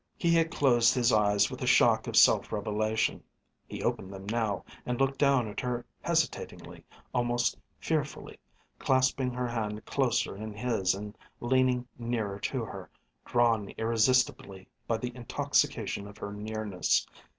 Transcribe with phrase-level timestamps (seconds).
[0.17, 3.23] He had closed his eyes with the shock of self revelation,
[3.67, 8.39] he opened them now and looked down at her hesitatingly, almost fearfully,
[8.79, 12.89] clasping her hand closer in his and leaning nearer to her,
[13.25, 17.05] drawn irresistibly by the intoxication of her nearness.